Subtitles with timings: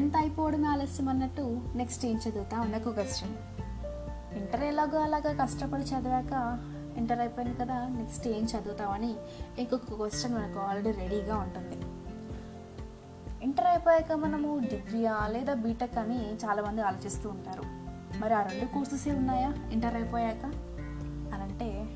[0.00, 2.72] Tenth అయిపోవడమే ఆలస్యం అన్నట్టు next ఏం చదువుతా?
[2.76, 3.30] ఒక క్వశ్చన్
[4.36, 6.58] ఇంటర్ ఎలాగో అలాగా కష్టపడి చదివాక
[6.96, 9.14] ఇంటర్ అయిపోయింది కదా నెక్స్ట్ ఏం చదువుతామని
[9.58, 11.76] ఇంకొక క్వశ్చన్ మనకు ఆల్రెడీ రెడీగా ఉంటుంది.
[13.44, 17.62] ఇంటర్ అయిపోయాక మనము డిగ్రీయా లేదా బీటెక్ అని చాలామంది ఆలోచిస్తూ ఉంటారు.
[18.18, 20.44] మరి ఆ రెండు కోర్సెసే ఉన్నాయా ఇంటర్ అయిపోయాక?
[21.34, 21.86] అని అంటే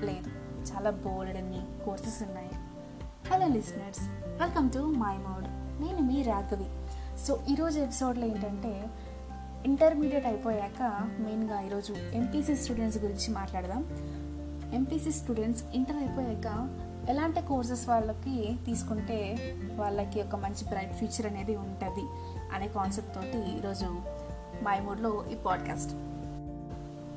[0.00, 0.30] లేదు.
[0.72, 2.50] చాలా బోల్డ్ అన్ని కోర్సెస్ ఉన్నాయి.
[3.28, 4.02] Hello listeners
[4.42, 5.44] welcome to my mode
[5.82, 6.83] నేను మీ రాఘవి.
[7.18, 8.86] సో ఈరోజు ఎపిసోడ్లో ఏంటంటే
[9.66, 13.84] ఇంటర్మీడియట్ అయిపోయాక మెయిన్గా ఈరోజు ఎంపీసీ స్టూడెంట్స్ గురించి మాట్లాడదాం.
[14.74, 16.68] ఎంపీసీ స్టూడెంట్స్ ఇంటర్ అయిపోయాక
[17.10, 19.36] ఎలాంటి కోర్సెస్ వాళ్ళకి తీసుకుంటే
[19.76, 22.02] వాళ్ళకి ఒక మంచి బ్రైట్ ఫ్యూచర్ అనేది ఉంటుంది
[22.54, 23.86] అనే కాన్సెప్ట్ తోటి ఈరోజు
[24.62, 25.92] మై మూడ్లో ఈ పాడ్కాస్ట్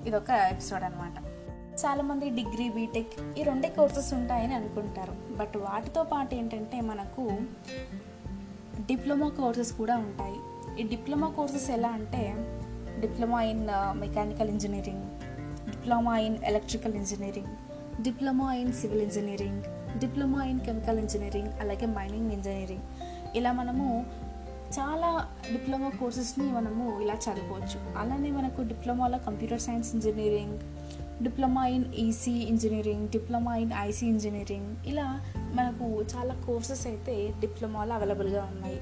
[0.07, 1.27] ఇదొక ఎపిసోడ్ అనమాట
[1.85, 5.15] చాలామంది డిగ్రీ బీటెక్ ఈ రెండే కోర్సెస్ ఉంటాయని అనుకుంటారు.
[5.35, 7.37] బట్ వాటితో పాటు ఏంటంటే మనకు
[8.79, 10.35] డిప్లొమా కోర్సెస్ కూడా ఉంటాయి.
[10.81, 12.35] ఈ డిప్లొమా కోర్సెస్ ఎలా అంటే
[12.99, 13.67] diploma in
[13.99, 15.03] mechanical engineering
[15.71, 17.47] diploma in electrical engineering
[18.03, 19.63] diploma in civil engineering
[19.99, 22.81] diploma in chemical engineering అలాగే మైనింగ్ ఇంజనీరింగ్.
[23.37, 24.05] ఇలా మనము
[24.73, 27.97] చాలా డిప్లొమా కోర్సెస్ని మనము ఇలా చదువుకోవచ్చు.
[27.97, 30.59] అలానే మనకు డిప్లొమాలో computer science engineering
[31.23, 35.21] diploma in EC engineering diploma in IC engineering ఇలా
[35.53, 38.81] మనకు చాలా కోర్సెస్ అయితే డిప్లొమాలో అవైలబుల్గా ఉన్నాయి.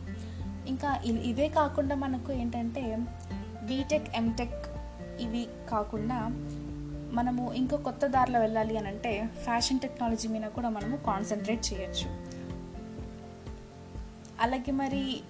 [0.67, 2.97] ఇంకా ఇ- ఇవే కాకుండా మనకు ఏంటంటే
[3.63, 4.66] బీటెక్ ఎంటెక్
[5.19, 6.28] ఇవి కాకుండా
[7.11, 12.25] మనము ఇంకో కొత్త దారిలో వెళ్ళాలి అని అంటే ఫ్యాషన్ టెక్నాలజీ మీద కూడా మనము కాన్సన్ట్రేట్ చేయొచ్చు.
[14.41, 15.22] అలాగే మరి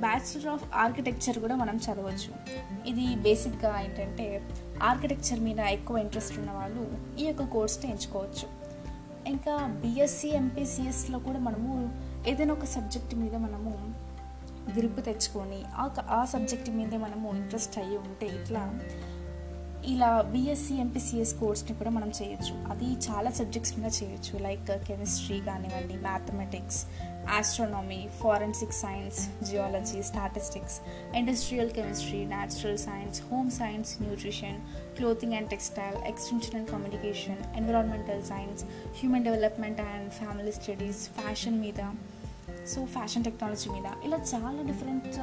[0.00, 2.58] బ్యాచిలర్ ఆఫ్ ఆర్కిటెక్చర్ కూడా మనం చదవచ్చు.
[2.88, 4.48] ఇది బేసిక్గా ఏంటంటే
[4.82, 8.64] ఆర్కిటెక్చర్ మీద ఎక్కువ ఇంట్రెస్ట్ ఉన్న వాళ్ళు ఈ యొక్క కోర్స్ని ఎంచుకోవచ్చు.
[9.28, 11.94] ఇంకా బీఎస్సీ ఎంపీసీఎస్లో కూడా మనము
[12.28, 13.94] ఏదైనా ఒక సబ్జెక్ట్ మీద మనము
[14.78, 18.80] గ్రిప్ తెచ్చుకొని ఆ క- ఆ సబ్జెక్ట్ మీదే మనము ఇంట్రెస్ట్ అయ్యి ఉంటే ఇట్లా
[19.84, 22.54] ఇలా బీఎస్సీ ఎంపీసీఎస్ కోర్స్ని కూడా మనం చేయొచ్చు.
[22.54, 24.38] అది చాలా సబ్జెక్ట్స్ మీద చేయొచ్చు.
[24.38, 26.86] లైక్ కెమిస్ట్రీ కానివ్వండి mathematics
[27.30, 30.80] astronomy forensic science geology statistics
[31.16, 34.60] industrial chemistry natural science home science nutrition
[34.96, 41.92] clothing and textile extension and communication environmental science human development and family studies fashion మీద.
[42.66, 43.84] So fashion technology మీద.
[44.04, 45.14] ఇలా చాలా different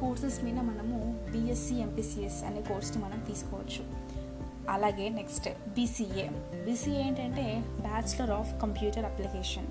[0.00, 4.08] courses మీద మనము BSc MPCS అనే కోర్స్ని మనం తీసుకోవచ్చు.
[4.68, 6.28] అలాగే నెక్స్ట్ బీసీఏ
[6.64, 9.66] బీసీఏ ఏంటంటే బ్యాచిలర్ ఆఫ్ కంప్యూటర్ అప్లికేషన్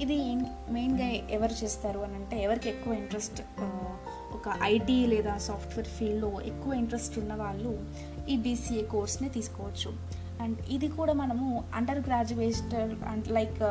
[0.00, 0.34] ఇది
[0.70, 3.42] మెయిన్గా ఎవరు చేస్తారు అని అంటే ఎవరికి ఎక్కువ ఇంట్రెస్ట్
[4.32, 7.84] ఒక ఐటీ లేదా సాఫ్ట్వేర్ ఫీల్డ్లో ఎక్కువ ఇంట్రెస్ట్ ఉన్న వాళ్ళు
[8.28, 9.92] ఈ బీసీఏ కోర్స్ని తీసుకోవచ్చు.
[10.42, 13.62] అండ్ ఇది కూడా మనము undergraduate and like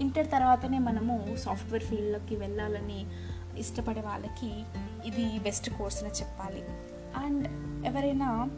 [0.00, 3.06] inter తర్వాతనే మనము సాఫ్ట్వేర్ ఫీల్డ్లోకి వెళ్ళాలని
[3.58, 4.62] ఇష్టపడే వాళ్ళకి
[5.04, 6.62] ఇది బెస్ట్ కోర్స్ అని చెప్పాలి.
[7.16, 7.48] అండ్
[7.86, 8.50] ఎవరైనా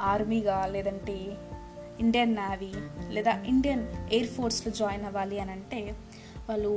[0.00, 1.36] ఆర్మీగా లేదంటే
[2.00, 2.72] ఇండియన్ నేవీ
[3.10, 5.94] లేదా ఇండియన్ ఎయిర్ ఫోర్స్లో జాయిన్ అవ్వాలి అని అంటే
[6.48, 6.72] వాళ్ళు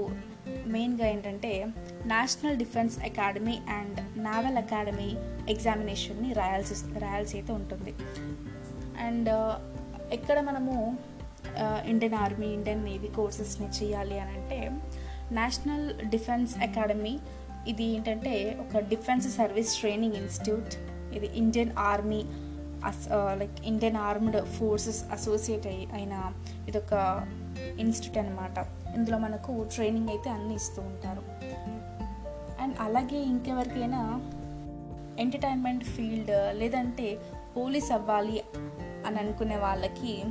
[0.68, 1.74] మెయిన్గా ఏంటంటే
[2.06, 5.10] national defence academy and naval academy
[5.50, 7.94] ఎగ్జామినేషన్ని రాయాల్సి రాయాల్సి అయితే ఉంటుంది.
[9.00, 9.56] అండ్ uh,
[10.12, 10.98] ఎక్కడ మనము
[11.88, 14.60] ఇండియన్ ఆర్మీ ఇండియన్ నేవీ కోర్సెస్ని చేయాలి అని అంటే
[15.32, 17.20] నేషనల్ డిఫెన్స్ అకాడమీ
[17.68, 20.74] ఇది ఏంటంటే ఒక డిఫెన్స్ సర్వీస్ ట్రైనింగ్ ఇన్స్టిట్యూట్
[21.16, 22.26] ఇది Indian army
[23.38, 26.34] like Indian armed forces associate అయి అయిన
[26.68, 26.94] ఇదొక
[27.80, 28.66] ఇన్స్టిట్యూట్ అనమాట
[28.96, 31.24] ఇందులో మనకు ట్రైనింగ్ అయితే అన్నీ ఇస్తూ ఉంటారు.
[32.62, 34.22] అండ్ అలాగే ఇంకెవరికైనా
[35.20, 37.18] ఎంటర్టైన్మెంట్ ఫీల్డ్ లేదంటే
[37.58, 38.44] పోలీస్ అవ్వాలి
[39.06, 40.24] అని అనుకునే వాళ్ళకి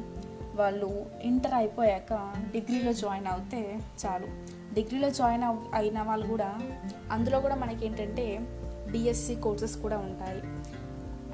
[0.55, 4.27] వాళ్ళు ఇంటర్ అయిపోయాక డిగ్రీలో జాయిన్ అవుతే చాలు.
[4.75, 6.59] డిగ్రీలో జాయిన్ అవు అయిన వాళ్ళు కూడా
[7.13, 8.39] అందులో కూడా మనకి ఏంటంటే
[8.91, 10.43] బిఎస్సి కోర్సెస్ కూడా ఉంటాయి.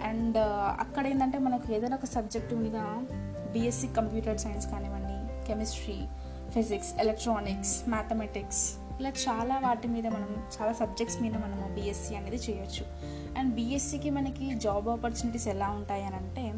[0.03, 0.37] అండ్
[0.81, 2.77] అక్కడ ఏంటంటే మనకు ఏదైనా ఒక సబ్జెక్టు మీద
[3.53, 5.99] బీఎస్సీ కంప్యూటర్ సైన్స్ కానివ్వండి కెమిస్ట్రీ
[6.51, 12.87] ఫిజిక్స్ ఎలక్ట్రానిక్స్ మ్యాథమెటిక్స్ ఇలా చాలా వాటి మీద మనం చాలా సబ్జెక్ట్స్ మీద మనము బీఎస్సీ అనేది చేయొచ్చు.
[13.39, 16.53] అండ్ బీఎస్సీకి మనకి జాబ్ ఆపర్చునిటీస్ ఎలా ఉంటాయి అని అంటే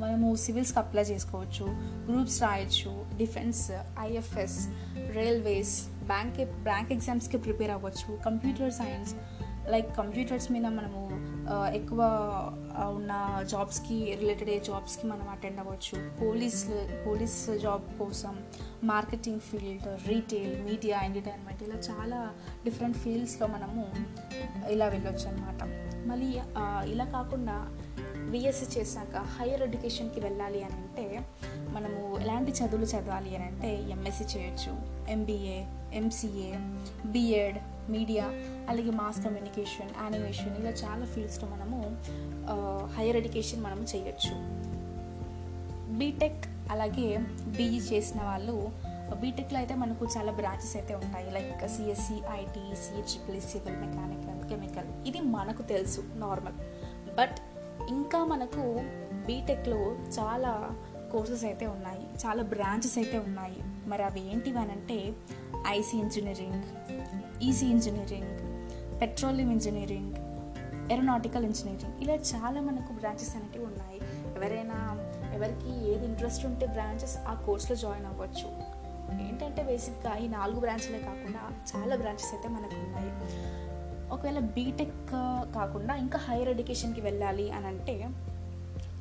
[0.00, 1.66] మనము సివిల్స్కి అప్లై చేసుకోవచ్చు
[2.06, 3.70] గ్రూప్స్ రాయొచ్చు defence
[4.00, 4.68] IFS
[5.16, 9.14] railways bank bank ఎగ్జామ్స్కి ప్రిపేర్ అవ్వచ్చు కంప్యూటర్ సైన్స్
[9.68, 11.02] లైక్ కంప్యూటర్స్ మీద మనము
[11.74, 12.00] ఎక్కువ
[12.96, 16.10] ఉన్న జాబ్స్కి రిలేటెడ్ అయ్యే జాబ్స్కి మనం అటెండ్ అవ్వచ్చు.
[16.22, 16.68] పోలీస్
[17.06, 18.42] పోలీస్ జాబ్ కోసం
[18.84, 22.30] marketing field retail media entertainment ఇలా చాలా
[22.64, 23.86] డిఫరెంట్ ఫీల్డ్స్లో మనము
[24.70, 25.62] ఇలా వెళ్ళొచ్చు అనమాట
[26.08, 26.40] మళ్ళీ
[26.92, 27.78] ఇలా కాకుండా
[28.30, 31.20] బిఎస్సి చేశాక హైయర్ ఎడ్యుకేషన్కి వెళ్ళాలి అని అంటే
[31.70, 34.72] మనము ఎలాంటి చదువులు చదవాలి అని అంటే ఎంఎస్సి చేయొచ్చు.
[35.10, 35.64] ఎంబీఏ
[35.94, 36.52] ఎంసీఏ
[37.06, 37.58] బిఎడ్
[37.90, 38.24] మీడియా
[38.68, 41.78] అలాగే మాస్ కమ్యూనికేషన్ యానిమేషన్ ఇలా చాలా ఫీల్డ్స్లో మనము
[42.96, 44.34] హైయర్ ఎడ్యుకేషన్ మనము చేయొచ్చు.
[45.98, 47.18] బీటెక్ అలాగే
[47.56, 48.70] బీఈ చేసిన వాళ్ళు
[49.20, 51.30] బీటెక్లో అయితే మనకు చాలా బ్రాంచెస్ అయితే ఉంటాయి.
[51.30, 56.54] లైక్ సిఎస్సి ఐటీ సిహెచ్పిల్ సివిల్ మెకానికల్ కెమికల్ ఇది మనకు తెలుసు నార్మల్
[57.18, 57.36] బట్
[57.88, 58.62] ఇంకా మనకు
[59.26, 60.70] బీటెక్లో చాలా
[61.12, 62.06] కోర్సెస్ అయితే ఉన్నాయి.
[62.26, 63.58] చాలా బ్రాంచెస్ అయితే ఉన్నాయి.
[63.86, 65.12] మరి అవి ఏంటివి అని అంటే
[65.66, 66.62] IC engineering
[67.42, 68.38] EC engineering
[69.00, 70.14] petroleum engineering
[70.92, 72.02] aeronautical engineering.
[72.02, 74.00] ఇలా చాలా మనకు బ్రాంచెస్ అనేటివి ఉన్నాయి.
[74.36, 74.98] ఎవరైనా
[75.34, 78.72] ఎవరికి ఏది ఇంట్రెస్ట్ ఉంటే బ్రాంచెస్ ఆ కోర్స్లో జాయిన్ అవ్వచ్చు.
[79.28, 83.12] ఏంటంటే బేసిక్గా ఈ నాలుగు బ్రాంచ్లే కాకుండా చాలా బ్రాంచెస్ అయితే మనకు ఉన్నాయి.
[84.10, 85.10] ఒకవేళ బీటెక్
[85.54, 88.08] కాకుండా ఇంకా హైయర్ ఎడ్యుకేషన్కి వెళ్ళాలి అని అంటే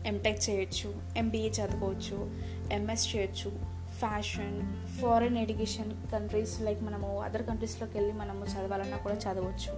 [0.05, 2.31] ఎంటెక్ చేయొచ్చు ఎంబీఏ చదువుకోవచ్చు
[2.71, 3.80] ఎంఎస్ చేయొచ్చు.
[4.01, 4.55] Fashion
[5.01, 9.71] foreign education countries like మనము అదర్ కంట్రీస్లోకి వెళ్ళి మనము చదవాలన్నా కూడా చదవచ్చు.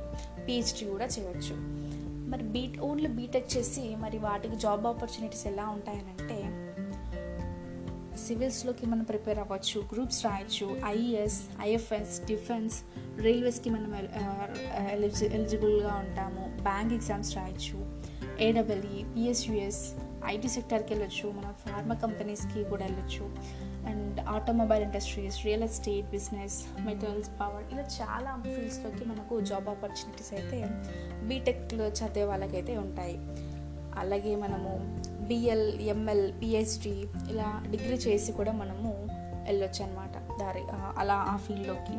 [0.45, 1.55] పిహెచ్డి కూడా చేయవచ్చు
[2.29, 6.39] మరి బీట్ ఓన్లీ బీటెక్ చేసి మరి వాటికి జాబ్ ఆపర్చునిటీస్ ఎలా ఉంటాయనంటే
[8.27, 12.75] సివిల్స్లోకి మనం ప్రిపేర్ అవ్వచ్చు గ్రూప్స్ రాయొచ్చు ఐఏఎస్ ఐఎఫ్ఎస్ డిఫెన్స్
[13.21, 13.91] రైల్వేస్కి మనం
[14.91, 17.79] ఎలిజి ఎలిజిబుల్గా ఉంటాము బ్యాంక్ ఎగ్జామ్స్ రాయొచ్చు
[18.39, 19.81] ఏడబ్ల్ఈ పిఎస్యుఎస్
[20.25, 23.35] ఐటీ సెక్టర్కి వెళ్ళొచ్చు మనం ఫార్మా కంపెనీస్కి కూడా వెళ్ళొచ్చు.
[23.87, 30.67] And automobile industries real estate business metals power ఇలా చాలా ఫీల్డ్స్లోకి మనకు జాబ్ ఆపర్చునిటీస్ అయితే
[31.27, 33.17] బీటెక్లో చదివే వాళ్ళకైతే ఉంటాయి.
[33.99, 39.07] అలాగే మనము బిఎల్ ఎంఎల్ పిహెచ్డి ఇలా డిగ్రీ చేసి కూడా మనము
[39.45, 40.61] వెళ్ళొచ్చు అనమాట దారి
[40.97, 41.97] అలా ఆ ఫీల్డ్లోకి.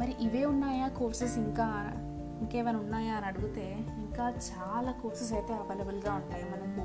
[0.00, 1.92] మరి ఇవే ఉన్నాయా కోర్సెస్ ఇంకా?
[2.42, 3.66] ఇంకేమైనా ఉన్నాయా అని అడిగితే
[4.04, 6.84] ఇంకా చాలా కోర్సెస్ అయితే అవైలబుల్గా ఉంటాయి మనకు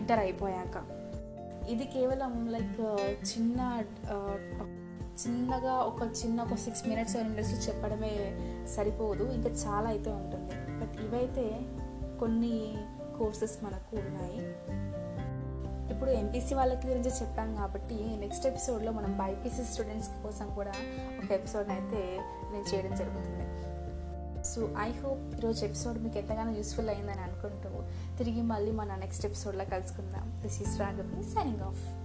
[0.00, 0.76] ఇంటర్ అయిపోయాక.
[1.72, 3.58] ఇది కేవలం లైక్ uh, చిన్న
[4.14, 4.38] uh,
[5.22, 8.14] చిన్నగా ఒక చిన్న ఒక సిక్స్ మినిట్స్ సెవెన్ మినిట్స్ చెప్పడమే
[8.74, 9.24] సరిపోదు.
[9.36, 10.54] ఇంకా చాలా అయితే ఉంటుంది.
[10.80, 11.44] బట్ ఇవైతే
[12.20, 12.56] కొన్ని
[13.18, 14.40] కోర్సెస్ మనకు ఉన్నాయి.
[15.92, 20.74] ఇప్పుడు ఎంపీసీ వాళ్ళకి గురించి చెప్పాం కాబట్టి నెక్స్ట్ ఎపిసోడ్లో మనం బైపీసీ స్టూడెంట్స్ కోసం కూడా
[21.20, 22.02] ఒక ఎపిసోడ్ అయితే
[22.52, 23.43] నేను చేయడం జరుగుతుంది.
[24.44, 27.84] సో ఐ హోప్ ఈరోజు ఎపిసోడ్ మీకు ఎంతగానో యూస్ఫుల్ అయిందని అనుకుంటూ
[28.18, 30.42] తిరిగి మళ్ళీ మన నెక్స్ట్ ఎపిసోడ్లో కలుసుకుందాం.
[30.42, 32.03] This is Raghavi signing off